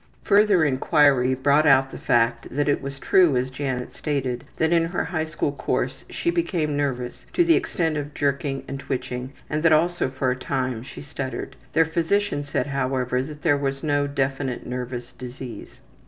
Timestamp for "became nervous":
6.31-7.27